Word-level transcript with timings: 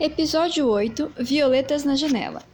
Episódio 0.00 0.68
8 0.68 1.12
Violetas 1.18 1.84
na 1.84 1.96
Janela 1.96 2.44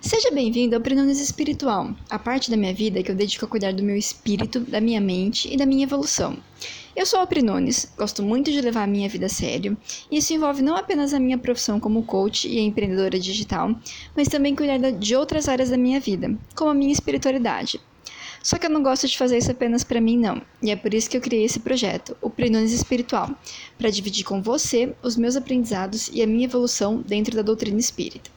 Seja 0.00 0.30
bem-vindo 0.30 0.76
ao 0.76 0.80
Prenones 0.80 1.18
Espiritual, 1.18 1.94
a 2.08 2.18
parte 2.18 2.50
da 2.50 2.56
minha 2.56 2.72
vida 2.72 3.02
que 3.02 3.10
eu 3.10 3.14
dedico 3.14 3.44
a 3.44 3.48
cuidar 3.48 3.72
do 3.72 3.82
meu 3.82 3.96
espírito, 3.96 4.60
da 4.60 4.80
minha 4.80 5.00
mente 5.00 5.52
e 5.52 5.56
da 5.56 5.66
minha 5.66 5.84
evolução. 5.84 6.36
Eu 6.94 7.04
sou 7.04 7.18
a 7.18 7.26
Prinones, 7.26 7.92
gosto 7.96 8.22
muito 8.22 8.52
de 8.52 8.60
levar 8.60 8.84
a 8.84 8.86
minha 8.86 9.08
vida 9.08 9.26
a 9.26 9.28
sério, 9.28 9.76
e 10.10 10.18
isso 10.18 10.32
envolve 10.32 10.62
não 10.62 10.76
apenas 10.76 11.12
a 11.12 11.18
minha 11.18 11.38
profissão 11.38 11.80
como 11.80 12.04
coach 12.04 12.46
e 12.46 12.60
empreendedora 12.60 13.18
digital, 13.18 13.74
mas 14.14 14.28
também 14.28 14.54
cuidar 14.54 14.78
de 14.78 15.16
outras 15.16 15.48
áreas 15.48 15.70
da 15.70 15.76
minha 15.76 15.98
vida, 15.98 16.38
como 16.54 16.70
a 16.70 16.74
minha 16.74 16.92
espiritualidade. 16.92 17.80
Só 18.46 18.58
que 18.58 18.66
eu 18.66 18.70
não 18.70 18.80
gosto 18.80 19.08
de 19.08 19.18
fazer 19.18 19.38
isso 19.38 19.50
apenas 19.50 19.82
para 19.82 20.00
mim, 20.00 20.16
não. 20.16 20.40
E 20.62 20.70
é 20.70 20.76
por 20.76 20.94
isso 20.94 21.10
que 21.10 21.16
eu 21.16 21.20
criei 21.20 21.44
esse 21.44 21.58
projeto, 21.58 22.16
o 22.22 22.30
Prenones 22.30 22.70
Espiritual, 22.70 23.28
para 23.76 23.90
dividir 23.90 24.24
com 24.24 24.40
você 24.40 24.94
os 25.02 25.16
meus 25.16 25.34
aprendizados 25.34 26.08
e 26.12 26.22
a 26.22 26.28
minha 26.28 26.44
evolução 26.44 27.02
dentro 27.04 27.34
da 27.34 27.42
doutrina 27.42 27.80
espírita. 27.80 28.30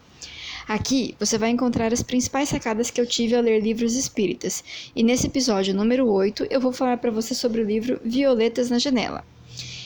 Aqui 0.68 1.14
você 1.20 1.38
vai 1.38 1.52
encontrar 1.52 1.94
as 1.94 2.02
principais 2.02 2.50
sacadas 2.50 2.90
que 2.90 3.00
eu 3.00 3.06
tive 3.06 3.36
ao 3.36 3.44
ler 3.44 3.60
livros 3.60 3.96
espíritas, 3.96 4.64
e 4.96 5.04
nesse 5.04 5.28
episódio 5.28 5.76
número 5.76 6.10
8 6.10 6.48
eu 6.50 6.60
vou 6.60 6.72
falar 6.72 6.98
para 6.98 7.12
você 7.12 7.36
sobre 7.36 7.62
o 7.62 7.66
livro 7.66 8.02
Violetas 8.04 8.72
na 8.72 8.80
Janela. 8.80 9.24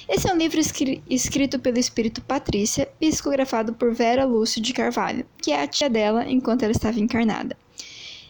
Esse 0.07 0.29
é 0.29 0.33
um 0.33 0.37
livro 0.37 0.61
escrito 1.09 1.59
pelo 1.59 1.77
espírito 1.77 2.21
Patrícia, 2.21 2.87
psicografado 2.97 3.73
por 3.73 3.93
Vera 3.93 4.23
Lúcio 4.23 4.61
de 4.61 4.71
Carvalho, 4.71 5.25
que 5.41 5.51
é 5.51 5.61
a 5.61 5.67
tia 5.67 5.89
dela 5.89 6.25
enquanto 6.25 6.63
ela 6.63 6.71
estava 6.71 6.97
encarnada. 6.97 7.57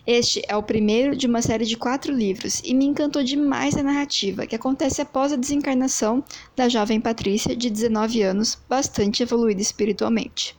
Este 0.05 0.41
é 0.49 0.57
o 0.57 0.61
primeiro 0.61 1.15
de 1.15 1.27
uma 1.27 1.41
série 1.41 1.63
de 1.63 1.77
quatro 1.77 2.13
livros 2.13 2.61
e 2.65 2.73
me 2.73 2.83
encantou 2.83 3.23
demais 3.23 3.77
a 3.77 3.83
narrativa, 3.83 4.45
que 4.45 4.53
acontece 4.53 5.01
após 5.01 5.31
a 5.31 5.37
desencarnação 5.37 6.21
da 6.53 6.67
jovem 6.67 6.99
Patrícia, 6.99 7.55
de 7.55 7.69
19 7.69 8.21
anos, 8.21 8.57
bastante 8.67 9.23
evoluída 9.23 9.61
espiritualmente. 9.61 10.57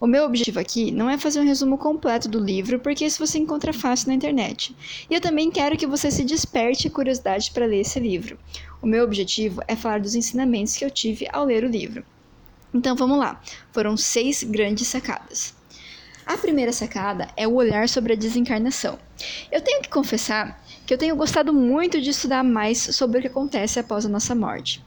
O 0.00 0.06
meu 0.06 0.24
objetivo 0.24 0.58
aqui 0.58 0.90
não 0.90 1.10
é 1.10 1.18
fazer 1.18 1.38
um 1.38 1.44
resumo 1.44 1.76
completo 1.76 2.30
do 2.30 2.38
livro, 2.38 2.80
porque 2.80 3.04
isso 3.04 3.26
você 3.26 3.38
encontra 3.38 3.74
fácil 3.74 4.08
na 4.08 4.14
internet. 4.14 4.74
E 5.10 5.14
eu 5.14 5.20
também 5.20 5.50
quero 5.50 5.76
que 5.76 5.86
você 5.86 6.10
se 6.10 6.24
desperte 6.24 6.88
a 6.88 6.90
curiosidade 6.90 7.50
para 7.50 7.66
ler 7.66 7.80
esse 7.80 8.00
livro. 8.00 8.38
O 8.80 8.86
meu 8.86 9.04
objetivo 9.04 9.60
é 9.68 9.76
falar 9.76 10.00
dos 10.00 10.14
ensinamentos 10.14 10.74
que 10.74 10.84
eu 10.84 10.90
tive 10.90 11.28
ao 11.30 11.44
ler 11.44 11.62
o 11.62 11.68
livro. 11.68 12.02
Então 12.72 12.96
vamos 12.96 13.18
lá, 13.18 13.38
foram 13.70 13.98
seis 13.98 14.42
grandes 14.42 14.88
sacadas. 14.88 15.57
A 16.28 16.36
primeira 16.36 16.74
sacada 16.74 17.26
é 17.38 17.48
o 17.48 17.54
olhar 17.54 17.88
sobre 17.88 18.12
a 18.12 18.16
desencarnação. 18.16 18.98
Eu 19.50 19.62
tenho 19.62 19.80
que 19.80 19.88
confessar 19.88 20.62
que 20.86 20.92
eu 20.92 20.98
tenho 20.98 21.16
gostado 21.16 21.54
muito 21.54 22.02
de 22.02 22.10
estudar 22.10 22.44
mais 22.44 22.78
sobre 22.78 23.18
o 23.18 23.22
que 23.22 23.28
acontece 23.28 23.80
após 23.80 24.04
a 24.04 24.10
nossa 24.10 24.34
morte. 24.34 24.84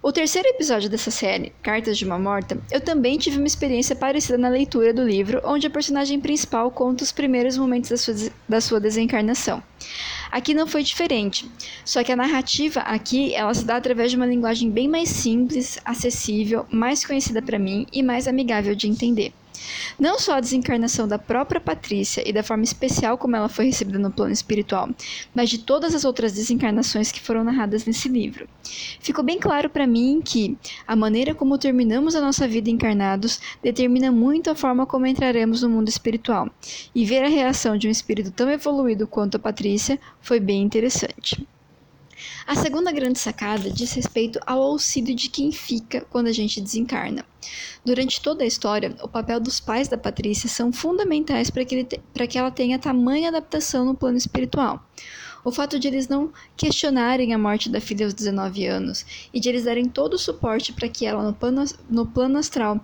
O 0.00 0.12
terceiro 0.12 0.46
episódio 0.46 0.88
dessa 0.88 1.10
série, 1.10 1.52
Cartas 1.64 1.98
de 1.98 2.04
uma 2.04 2.16
Morta, 2.16 2.56
eu 2.70 2.80
também 2.80 3.18
tive 3.18 3.38
uma 3.38 3.46
experiência 3.48 3.96
parecida 3.96 4.38
na 4.38 4.48
leitura 4.48 4.94
do 4.94 5.02
livro, 5.02 5.40
onde 5.44 5.66
a 5.66 5.70
personagem 5.70 6.20
principal 6.20 6.70
conta 6.70 7.02
os 7.02 7.10
primeiros 7.10 7.58
momentos 7.58 7.90
da 7.90 7.96
sua, 7.96 8.14
da 8.48 8.60
sua 8.60 8.78
desencarnação. 8.78 9.60
Aqui 10.30 10.54
não 10.54 10.68
foi 10.68 10.84
diferente, 10.84 11.50
só 11.84 12.04
que 12.04 12.12
a 12.12 12.16
narrativa 12.16 12.78
aqui 12.80 13.34
ela 13.34 13.52
se 13.52 13.64
dá 13.64 13.74
através 13.74 14.12
de 14.12 14.16
uma 14.16 14.26
linguagem 14.26 14.70
bem 14.70 14.86
mais 14.86 15.08
simples, 15.08 15.76
acessível, 15.84 16.64
mais 16.70 17.04
conhecida 17.04 17.42
para 17.42 17.58
mim 17.58 17.84
e 17.92 18.00
mais 18.00 18.28
amigável 18.28 18.76
de 18.76 18.86
entender. 18.86 19.32
Não 19.98 20.18
só 20.18 20.34
a 20.34 20.40
desencarnação 20.40 21.06
da 21.06 21.18
própria 21.18 21.60
Patrícia 21.60 22.22
e 22.28 22.32
da 22.32 22.42
forma 22.42 22.64
especial 22.64 23.16
como 23.16 23.36
ela 23.36 23.48
foi 23.48 23.66
recebida 23.66 23.98
no 23.98 24.10
plano 24.10 24.32
espiritual, 24.32 24.88
mas 25.34 25.50
de 25.50 25.58
todas 25.58 25.94
as 25.94 26.04
outras 26.04 26.32
desencarnações 26.32 27.12
que 27.12 27.20
foram 27.20 27.44
narradas 27.44 27.84
nesse 27.84 28.08
livro. 28.08 28.48
Ficou 29.00 29.24
bem 29.24 29.38
claro 29.38 29.70
para 29.70 29.86
mim 29.86 30.20
que 30.24 30.56
a 30.86 30.96
maneira 30.96 31.34
como 31.34 31.58
terminamos 31.58 32.14
a 32.14 32.20
nossa 32.20 32.48
vida 32.48 32.70
encarnados 32.70 33.40
determina 33.62 34.10
muito 34.10 34.50
a 34.50 34.54
forma 34.54 34.86
como 34.86 35.06
entraremos 35.06 35.62
no 35.62 35.68
mundo 35.68 35.88
espiritual. 35.88 36.50
E 36.94 37.04
ver 37.04 37.22
a 37.22 37.28
reação 37.28 37.76
de 37.76 37.88
um 37.88 37.90
espírito 37.90 38.30
tão 38.30 38.50
evoluído 38.50 39.06
quanto 39.06 39.36
a 39.36 39.40
Patrícia 39.40 39.98
foi 40.20 40.40
bem 40.40 40.62
interessante. 40.62 41.46
A 42.46 42.54
segunda 42.54 42.92
grande 42.92 43.18
sacada 43.18 43.70
diz 43.70 43.92
respeito 43.92 44.38
ao 44.46 44.62
auxílio 44.62 45.14
de 45.14 45.28
quem 45.28 45.50
fica 45.52 46.02
quando 46.10 46.28
a 46.28 46.32
gente 46.32 46.60
desencarna. 46.60 47.24
Durante 47.84 48.20
toda 48.20 48.44
a 48.44 48.46
história, 48.46 48.94
o 49.02 49.08
papel 49.08 49.40
dos 49.40 49.60
pais 49.60 49.88
da 49.88 49.98
Patrícia 49.98 50.48
são 50.48 50.72
fundamentais 50.72 51.50
para 51.50 51.64
que, 51.64 51.84
que 51.84 52.38
ela 52.38 52.50
tenha 52.50 52.78
tamanha 52.78 53.28
adaptação 53.28 53.84
no 53.84 53.94
plano 53.94 54.16
espiritual. 54.16 54.82
O 55.44 55.52
fato 55.52 55.78
de 55.78 55.86
eles 55.86 56.08
não 56.08 56.32
questionarem 56.56 57.34
a 57.34 57.38
morte 57.38 57.68
da 57.68 57.80
filha 57.80 58.06
aos 58.06 58.14
19 58.14 58.66
anos 58.66 59.04
e 59.32 59.38
de 59.38 59.48
eles 59.48 59.64
darem 59.64 59.84
todo 59.84 60.14
o 60.14 60.18
suporte 60.18 60.72
para 60.72 60.88
que 60.88 61.04
ela, 61.04 61.22
no 61.22 61.34
plano, 61.34 61.64
no 61.90 62.06
plano 62.06 62.38
astral, 62.38 62.80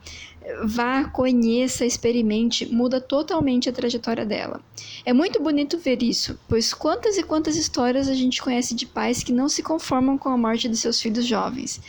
vá, 0.64 1.04
conheça, 1.04 1.84
experimente, 1.84 2.66
muda 2.66 3.00
totalmente 3.00 3.68
a 3.68 3.72
trajetória 3.72 4.26
dela. 4.26 4.60
É 5.04 5.12
muito 5.12 5.42
bonito 5.42 5.78
ver 5.78 6.02
isso, 6.02 6.38
pois 6.48 6.74
quantas 6.74 7.16
e 7.16 7.22
quantas 7.22 7.56
histórias 7.56 8.08
a 8.08 8.14
gente 8.14 8.42
conhece 8.42 8.74
de 8.74 8.86
pais 8.86 9.22
que 9.22 9.32
não 9.32 9.48
se 9.48 9.62
conformam 9.62 10.18
com 10.18 10.28
a 10.28 10.36
morte 10.36 10.68
de 10.68 10.76
seus 10.76 11.00
filhos 11.00 11.24
jovens. 11.24 11.80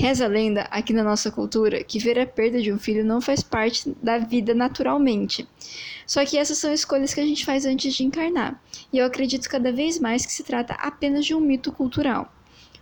Reza 0.00 0.24
a 0.24 0.28
lenda, 0.28 0.62
aqui 0.70 0.94
na 0.94 1.04
nossa 1.04 1.30
cultura, 1.30 1.84
que 1.84 1.98
ver 1.98 2.18
a 2.18 2.24
perda 2.26 2.62
de 2.62 2.72
um 2.72 2.78
filho 2.78 3.04
não 3.04 3.20
faz 3.20 3.42
parte 3.42 3.94
da 4.02 4.16
vida 4.16 4.54
naturalmente. 4.54 5.46
Só 6.06 6.24
que 6.24 6.38
essas 6.38 6.56
são 6.56 6.72
escolhas 6.72 7.12
que 7.12 7.20
a 7.20 7.26
gente 7.26 7.44
faz 7.44 7.66
antes 7.66 7.92
de 7.92 8.02
encarnar, 8.02 8.58
e 8.90 8.96
eu 8.96 9.04
acredito 9.04 9.46
cada 9.46 9.70
vez 9.70 9.98
mais 9.98 10.24
que 10.24 10.32
se 10.32 10.42
trata 10.42 10.72
apenas 10.72 11.26
de 11.26 11.34
um 11.34 11.40
mito 11.40 11.70
cultural. 11.70 12.32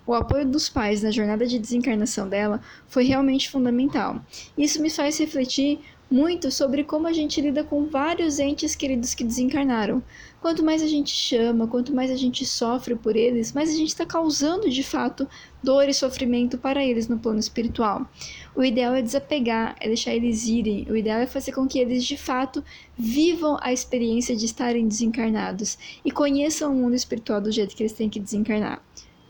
O 0.08 0.14
apoio 0.14 0.46
dos 0.46 0.70
pais 0.70 1.02
na 1.02 1.10
jornada 1.10 1.46
de 1.46 1.58
desencarnação 1.58 2.26
dela 2.26 2.62
foi 2.86 3.04
realmente 3.04 3.50
fundamental. 3.50 4.18
Isso 4.56 4.80
me 4.80 4.88
faz 4.88 5.18
refletir 5.18 5.80
muito 6.10 6.50
sobre 6.50 6.82
como 6.82 7.06
a 7.06 7.12
gente 7.12 7.38
lida 7.42 7.62
com 7.62 7.84
vários 7.84 8.38
entes 8.38 8.74
queridos 8.74 9.12
que 9.12 9.22
desencarnaram. 9.22 10.02
Quanto 10.40 10.64
mais 10.64 10.82
a 10.82 10.86
gente 10.86 11.10
chama, 11.10 11.68
quanto 11.68 11.94
mais 11.94 12.10
a 12.10 12.16
gente 12.16 12.46
sofre 12.46 12.94
por 12.94 13.16
eles, 13.16 13.52
mais 13.52 13.68
a 13.68 13.74
gente 13.74 13.88
está 13.88 14.06
causando 14.06 14.70
de 14.70 14.82
fato 14.82 15.28
dor 15.62 15.86
e 15.90 15.92
sofrimento 15.92 16.56
para 16.56 16.82
eles 16.82 17.06
no 17.06 17.18
plano 17.18 17.38
espiritual. 17.38 18.08
O 18.56 18.64
ideal 18.64 18.94
é 18.94 19.02
desapegar, 19.02 19.76
é 19.78 19.88
deixar 19.88 20.14
eles 20.14 20.46
irem. 20.46 20.86
O 20.88 20.96
ideal 20.96 21.20
é 21.20 21.26
fazer 21.26 21.52
com 21.52 21.66
que 21.66 21.78
eles 21.78 22.02
de 22.02 22.16
fato 22.16 22.64
vivam 22.96 23.58
a 23.60 23.74
experiência 23.74 24.34
de 24.34 24.46
estarem 24.46 24.88
desencarnados 24.88 25.76
e 26.02 26.10
conheçam 26.10 26.72
o 26.72 26.74
mundo 26.74 26.94
espiritual 26.94 27.42
do 27.42 27.52
jeito 27.52 27.76
que 27.76 27.82
eles 27.82 27.92
têm 27.92 28.08
que 28.08 28.18
desencarnar. 28.18 28.82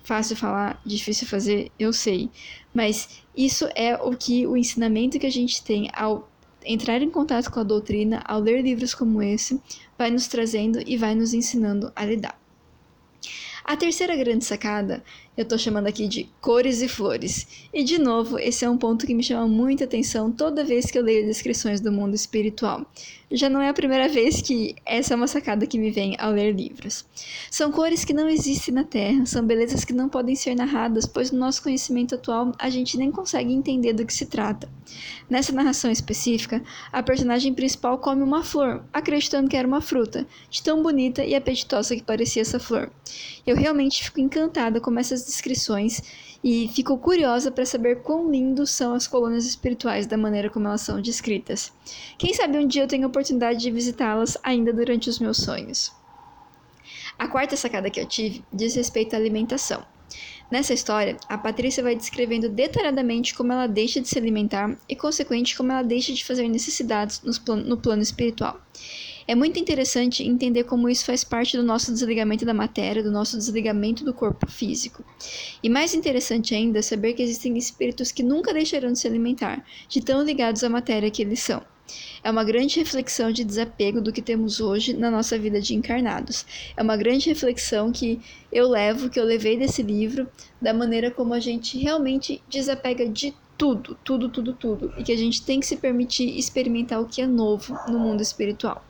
Fácil 0.08 0.36
falar, 0.36 0.80
difícil 0.86 1.28
fazer, 1.28 1.70
eu 1.78 1.92
sei. 1.92 2.30
Mas 2.72 3.20
isso 3.36 3.68
é 3.74 3.94
o 3.94 4.16
que 4.16 4.46
o 4.46 4.56
ensinamento 4.56 5.18
que 5.18 5.26
a 5.26 5.30
gente 5.30 5.62
tem 5.62 5.90
ao 5.92 6.26
entrar 6.64 7.02
em 7.02 7.10
contato 7.10 7.50
com 7.50 7.60
a 7.60 7.62
doutrina, 7.62 8.22
ao 8.26 8.40
ler 8.40 8.62
livros 8.62 8.94
como 8.94 9.20
esse, 9.20 9.60
vai 9.98 10.10
nos 10.10 10.26
trazendo 10.26 10.80
e 10.86 10.96
vai 10.96 11.14
nos 11.14 11.34
ensinando 11.34 11.92
a 11.94 12.06
lidar. 12.06 12.40
A 13.62 13.76
terceira 13.76 14.16
grande 14.16 14.46
sacada 14.46 15.04
eu 15.38 15.44
estou 15.44 15.56
chamando 15.56 15.86
aqui 15.86 16.08
de 16.08 16.28
cores 16.40 16.82
e 16.82 16.88
flores. 16.88 17.46
E 17.72 17.84
de 17.84 17.96
novo, 17.96 18.40
esse 18.40 18.64
é 18.64 18.68
um 18.68 18.76
ponto 18.76 19.06
que 19.06 19.14
me 19.14 19.22
chama 19.22 19.46
muita 19.46 19.84
atenção 19.84 20.32
toda 20.32 20.64
vez 20.64 20.90
que 20.90 20.98
eu 20.98 21.02
leio 21.02 21.26
descrições 21.26 21.80
do 21.80 21.92
mundo 21.92 22.16
espiritual. 22.16 22.84
Já 23.30 23.48
não 23.48 23.60
é 23.60 23.68
a 23.68 23.74
primeira 23.74 24.08
vez 24.08 24.40
que 24.40 24.74
essa 24.86 25.12
é 25.12 25.16
uma 25.16 25.28
sacada 25.28 25.66
que 25.66 25.78
me 25.78 25.90
vem 25.90 26.16
ao 26.18 26.32
ler 26.32 26.50
livros. 26.52 27.04
São 27.50 27.70
cores 27.70 28.02
que 28.04 28.14
não 28.14 28.26
existem 28.26 28.74
na 28.74 28.84
Terra, 28.84 29.26
são 29.26 29.46
belezas 29.46 29.84
que 29.84 29.92
não 29.92 30.08
podem 30.08 30.34
ser 30.34 30.56
narradas, 30.56 31.06
pois 31.06 31.30
no 31.30 31.38
nosso 31.38 31.62
conhecimento 31.62 32.14
atual 32.14 32.52
a 32.58 32.70
gente 32.70 32.96
nem 32.96 33.12
consegue 33.12 33.52
entender 33.52 33.92
do 33.92 34.06
que 34.06 34.14
se 34.14 34.26
trata. 34.26 34.68
Nessa 35.28 35.52
narração 35.52 35.90
específica, 35.90 36.62
a 36.90 37.02
personagem 37.02 37.52
principal 37.52 37.98
come 37.98 38.22
uma 38.22 38.42
flor, 38.42 38.82
acreditando 38.92 39.48
que 39.48 39.56
era 39.56 39.68
uma 39.68 39.82
fruta, 39.82 40.26
de 40.48 40.62
tão 40.62 40.82
bonita 40.82 41.22
e 41.22 41.34
apetitosa 41.34 41.94
que 41.94 42.02
parecia 42.02 42.40
essa 42.40 42.58
flor. 42.58 42.90
Eu 43.46 43.56
realmente 43.56 44.02
fico 44.02 44.20
encantada 44.20 44.80
com 44.80 44.98
essas 44.98 45.27
descrições 45.28 46.02
e 46.42 46.68
fico 46.68 46.96
curiosa 46.98 47.50
para 47.50 47.66
saber 47.66 48.02
quão 48.02 48.30
lindos 48.30 48.70
são 48.70 48.94
as 48.94 49.06
colônias 49.06 49.44
espirituais 49.44 50.06
da 50.06 50.16
maneira 50.16 50.50
como 50.50 50.66
elas 50.66 50.82
são 50.82 51.00
descritas. 51.00 51.72
Quem 52.16 52.32
sabe 52.34 52.58
um 52.58 52.66
dia 52.66 52.82
eu 52.82 52.88
tenho 52.88 53.04
a 53.04 53.08
oportunidade 53.08 53.60
de 53.60 53.70
visitá-las 53.70 54.36
ainda 54.42 54.72
durante 54.72 55.08
os 55.08 55.18
meus 55.18 55.38
sonhos. 55.38 55.92
A 57.18 57.26
quarta 57.26 57.56
sacada 57.56 57.90
que 57.90 58.00
eu 58.00 58.06
tive 58.06 58.44
diz 58.52 58.74
respeito 58.74 59.14
à 59.14 59.18
alimentação. 59.18 59.84
Nessa 60.50 60.72
história, 60.72 61.18
a 61.28 61.36
Patrícia 61.36 61.82
vai 61.82 61.94
descrevendo 61.94 62.48
detalhadamente 62.48 63.34
como 63.34 63.52
ela 63.52 63.66
deixa 63.66 64.00
de 64.00 64.08
se 64.08 64.18
alimentar 64.18 64.78
e, 64.88 64.96
consequente, 64.96 65.54
como 65.54 65.70
ela 65.70 65.82
deixa 65.82 66.12
de 66.12 66.24
fazer 66.24 66.48
necessidades 66.48 67.20
no 67.22 67.76
plano 67.76 68.02
espiritual. 68.02 68.58
É 69.30 69.34
muito 69.34 69.58
interessante 69.58 70.22
entender 70.22 70.64
como 70.64 70.88
isso 70.88 71.04
faz 71.04 71.22
parte 71.22 71.54
do 71.54 71.62
nosso 71.62 71.92
desligamento 71.92 72.46
da 72.46 72.54
matéria, 72.54 73.02
do 73.02 73.10
nosso 73.10 73.36
desligamento 73.36 74.02
do 74.02 74.14
corpo 74.14 74.50
físico. 74.50 75.04
E 75.62 75.68
mais 75.68 75.92
interessante 75.92 76.54
ainda 76.54 76.78
é 76.78 76.82
saber 76.82 77.12
que 77.12 77.22
existem 77.22 77.54
espíritos 77.58 78.10
que 78.10 78.22
nunca 78.22 78.54
deixarão 78.54 78.90
de 78.90 78.98
se 78.98 79.06
alimentar, 79.06 79.62
de 79.86 80.00
tão 80.00 80.22
ligados 80.22 80.64
à 80.64 80.70
matéria 80.70 81.10
que 81.10 81.20
eles 81.20 81.40
são. 81.40 81.62
É 82.24 82.30
uma 82.30 82.42
grande 82.42 82.78
reflexão 82.78 83.30
de 83.30 83.44
desapego 83.44 84.00
do 84.00 84.14
que 84.14 84.22
temos 84.22 84.62
hoje 84.62 84.94
na 84.94 85.10
nossa 85.10 85.38
vida 85.38 85.60
de 85.60 85.74
encarnados. 85.74 86.46
É 86.74 86.82
uma 86.82 86.96
grande 86.96 87.28
reflexão 87.28 87.92
que 87.92 88.18
eu 88.50 88.66
levo, 88.66 89.10
que 89.10 89.20
eu 89.20 89.24
levei 89.24 89.58
desse 89.58 89.82
livro, 89.82 90.26
da 90.58 90.72
maneira 90.72 91.10
como 91.10 91.34
a 91.34 91.40
gente 91.40 91.76
realmente 91.76 92.40
desapega 92.48 93.06
de 93.06 93.34
tudo, 93.58 93.94
tudo, 94.02 94.30
tudo, 94.30 94.54
tudo, 94.54 94.94
e 94.96 95.02
que 95.02 95.12
a 95.12 95.18
gente 95.18 95.42
tem 95.42 95.60
que 95.60 95.66
se 95.66 95.76
permitir 95.76 96.38
experimentar 96.38 96.98
o 96.98 97.06
que 97.06 97.20
é 97.20 97.26
novo 97.26 97.76
no 97.88 97.98
mundo 97.98 98.22
espiritual. 98.22 98.87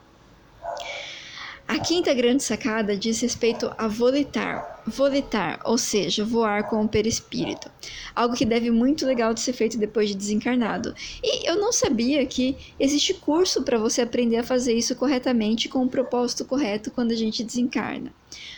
A 1.66 1.78
quinta 1.78 2.14
grande 2.14 2.42
sacada 2.42 2.96
diz 2.96 3.20
respeito 3.20 3.72
a 3.76 3.86
volitar. 3.86 4.77
Volitar, 4.88 5.60
ou 5.64 5.76
seja, 5.76 6.24
voar 6.24 6.68
com 6.68 6.82
o 6.82 6.88
perispírito. 6.88 7.70
Algo 8.14 8.34
que 8.34 8.44
deve 8.44 8.70
muito 8.70 9.04
legal 9.04 9.34
de 9.34 9.40
ser 9.40 9.52
feito 9.52 9.76
depois 9.76 10.08
de 10.08 10.14
desencarnado. 10.14 10.94
E 11.22 11.48
eu 11.48 11.56
não 11.56 11.72
sabia 11.72 12.24
que 12.24 12.56
existe 12.80 13.12
curso 13.12 13.62
para 13.62 13.78
você 13.78 14.00
aprender 14.00 14.38
a 14.38 14.44
fazer 14.44 14.72
isso 14.72 14.96
corretamente 14.96 15.68
com 15.68 15.84
o 15.84 15.88
propósito 15.88 16.44
correto 16.44 16.90
quando 16.90 17.12
a 17.12 17.16
gente 17.16 17.44
desencarna. 17.44 18.12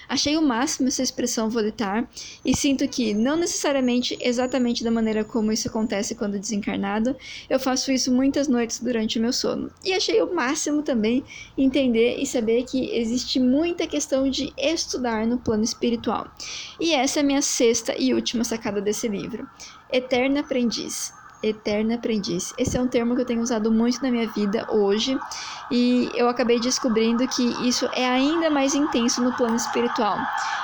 Achei 0.09 0.37
o 0.37 0.43
máximo 0.43 0.89
essa 0.89 1.03
expressão 1.03 1.49
volitar 1.49 2.09
e 2.45 2.57
sinto 2.57 2.87
que, 2.89 3.15
não 3.15 3.37
necessariamente 3.37 4.19
exatamente 4.21 4.83
da 4.83 4.91
maneira 4.91 5.23
como 5.23 5.53
isso 5.53 5.69
acontece 5.69 6.17
quando 6.17 6.39
desencarnado, 6.39 7.15
eu 7.49 7.61
faço 7.61 7.93
isso 7.93 8.13
muitas 8.13 8.49
noites 8.49 8.81
durante 8.81 9.19
o 9.19 9.23
meu 9.23 9.33
sono. 9.33 9.71
E 9.85 9.93
achei 9.93 10.21
o 10.21 10.35
máximo 10.35 10.83
também 10.83 11.25
entender 11.57 12.17
e 12.19 12.27
saber 12.27 12.65
que 12.65 12.91
existe 12.91 13.39
muita 13.39 13.87
questão 13.87 14.29
de 14.29 14.53
estudar 14.59 15.27
no 15.27 15.39
plano 15.39 15.63
espiritual. 15.63 16.20
E 16.79 16.95
essa 16.95 17.21
é 17.21 17.23
a 17.23 17.27
minha 17.27 17.43
sexta 17.43 17.95
e 17.99 18.15
última 18.15 18.45
sacada 18.45 18.81
desse 18.81 19.09
livro. 19.09 19.49
Eterna 19.93 20.41
Aprendiz 20.41 21.13
eterna 21.43 21.95
aprendiz. 21.95 22.53
Esse 22.59 22.77
é 22.77 22.81
um 22.81 22.87
termo 22.87 23.15
que 23.15 23.23
eu 23.23 23.27
tenho 23.27 23.41
usado 23.41 23.73
muito 23.73 24.03
na 24.03 24.11
minha 24.11 24.29
vida 24.29 24.67
hoje 24.71 25.19
e 25.71 26.11
eu 26.15 26.29
acabei 26.29 26.61
descobrindo 26.61 27.27
que 27.29 27.43
isso 27.67 27.89
é 27.95 28.07
ainda 28.07 28.51
mais 28.51 28.75
intenso 28.75 29.23
no 29.23 29.33
plano 29.33 29.57
espiritual. 29.57 30.19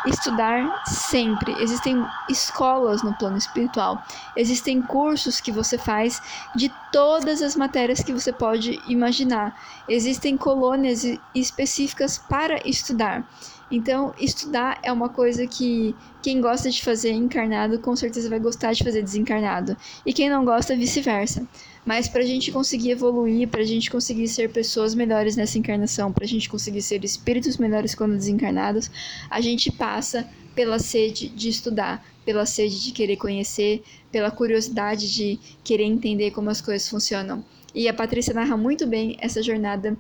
Estudar 0.07 0.85
sempre. 0.87 1.53
Existem 1.63 2.05
escolas 2.29 3.03
no 3.03 3.15
plano 3.15 3.37
espiritual, 3.37 4.03
existem 4.37 4.83
cursos 4.83 5.41
que 5.41 5.51
você 5.51 5.79
faz 5.79 6.21
de 6.55 6.71
todas 6.93 7.43
as 7.43 7.57
matérias 7.57 8.01
que 8.01 8.13
você 8.13 8.33
pode 8.33 8.81
imaginar. 8.87 9.59
Existem 9.89 10.37
colônias 10.37 11.05
específicas 11.35 12.19
para 12.19 12.61
estudar. 12.69 13.27
Então, 13.71 14.15
estudar 14.19 14.79
é 14.83 14.93
uma 14.93 15.09
coisa 15.09 15.47
que 15.47 15.95
quem 16.23 16.41
gosta 16.41 16.71
de 16.71 16.83
fazer 16.83 17.11
encarnado 17.11 17.81
com 17.81 17.97
certeza 17.97 18.29
vai 18.29 18.39
gostar 18.39 18.73
de 18.73 18.85
fazer 18.85 19.03
desencarnado. 19.03 19.77
E 20.05 20.13
quem 20.13 20.31
não 20.31 20.45
gosta, 20.45 20.77
vice-versa. 20.77 21.47
Mas 21.85 22.09
para 22.09 22.23
a 22.23 22.27
gente 22.27 22.53
conseguir 22.53 22.93
evoluir, 22.93 23.49
para 23.49 23.61
a 23.61 23.65
gente 23.65 23.91
conseguir 23.91 24.29
ser 24.29 24.53
pessoas 24.53 24.95
melhores 24.95 25.37
nessa 25.37 25.59
encarnação, 25.59 26.13
para 26.13 26.25
a 26.25 26.29
gente 26.29 26.49
conseguir 26.49 26.83
ser 26.83 27.05
espíritos 27.05 27.57
melhores 27.57 27.95
quando 27.95 28.17
desencarnados, 28.17 28.91
a 29.31 29.41
gente 29.41 29.71
passa 29.71 30.29
pela 30.55 30.79
sede 30.79 31.29
de 31.29 31.49
estudar, 31.49 32.05
pela 32.25 32.47
sede 32.47 32.83
de 32.83 32.93
querer 32.93 33.17
conhecer, 33.17 33.83
pela 34.11 34.31
curiosidade 34.31 35.13
de 35.13 35.39
querer 35.63 35.85
entender 35.85 36.31
como 36.31 36.51
as 36.51 36.61
coisas 36.61 36.89
funcionam. 36.89 37.45
E 37.75 37.89
a 37.89 37.95
Patrícia 37.95 38.33
narra 38.33 38.57
muito 38.57 38.87
bem 38.87 39.17
essa 39.21 39.43
jornada 39.43 39.97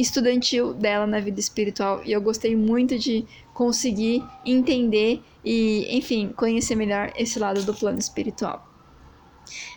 estudantil 0.00 0.72
dela 0.72 1.06
na 1.06 1.20
vida 1.20 1.40
espiritual 1.40 2.00
e 2.04 2.12
eu 2.12 2.20
gostei 2.20 2.54
muito 2.54 2.98
de 2.98 3.26
conseguir 3.52 4.24
entender 4.46 5.20
e, 5.44 5.86
enfim, 5.90 6.32
conhecer 6.36 6.76
melhor 6.76 7.12
esse 7.16 7.38
lado 7.38 7.64
do 7.64 7.74
plano 7.74 7.98
espiritual. 7.98 8.66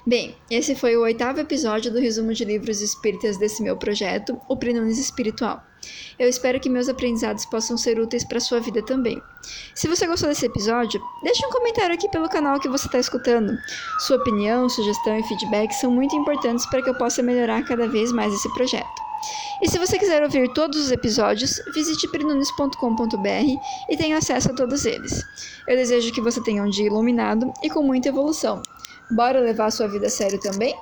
Bem, 0.05 0.35
esse 0.49 0.75
foi 0.75 0.97
o 0.97 1.01
oitavo 1.01 1.39
episódio 1.39 1.91
do 1.91 1.99
resumo 1.99 2.33
de 2.33 2.43
livros 2.43 2.81
espíritas 2.81 3.37
desse 3.37 3.63
meu 3.63 3.77
projeto, 3.77 4.39
o 4.49 4.57
Prenunes 4.57 4.97
Espiritual. 4.97 5.63
Eu 6.19 6.27
espero 6.29 6.59
que 6.59 6.69
meus 6.69 6.89
aprendizados 6.89 7.45
possam 7.45 7.77
ser 7.77 7.99
úteis 7.99 8.23
para 8.23 8.39
sua 8.39 8.59
vida 8.59 8.83
também. 8.83 9.19
Se 9.73 9.87
você 9.87 10.05
gostou 10.05 10.29
desse 10.29 10.45
episódio, 10.45 11.01
deixe 11.23 11.45
um 11.45 11.49
comentário 11.49 11.95
aqui 11.95 12.09
pelo 12.09 12.29
canal 12.29 12.59
que 12.59 12.69
você 12.69 12.87
está 12.87 12.99
escutando. 12.99 13.57
Sua 13.99 14.17
opinião, 14.17 14.69
sugestão 14.69 15.17
e 15.17 15.23
feedback 15.23 15.71
são 15.73 15.89
muito 15.89 16.15
importantes 16.15 16.65
para 16.67 16.81
que 16.83 16.89
eu 16.89 16.97
possa 16.97 17.23
melhorar 17.23 17.63
cada 17.63 17.87
vez 17.87 18.11
mais 18.11 18.33
esse 18.33 18.53
projeto. 18.53 19.00
E 19.61 19.69
se 19.69 19.77
você 19.77 19.97
quiser 19.97 20.23
ouvir 20.23 20.51
todos 20.53 20.77
os 20.79 20.91
episódios, 20.91 21.61
visite 21.73 22.07
prinunes.com.br 22.07 23.61
e 23.89 23.97
tenha 23.97 24.17
acesso 24.17 24.51
a 24.51 24.55
todos 24.55 24.85
eles. 24.85 25.23
Eu 25.67 25.75
desejo 25.75 26.11
que 26.11 26.21
você 26.21 26.41
tenha 26.41 26.63
um 26.63 26.69
dia 26.69 26.87
iluminado 26.87 27.53
e 27.61 27.69
com 27.69 27.83
muita 27.83 28.09
evolução. 28.09 28.61
Bora 29.11 29.39
levar 29.39 29.65
a 29.65 29.71
sua 29.71 29.87
vida 29.87 30.07
a 30.07 30.09
sério 30.09 30.39
também? 30.39 30.75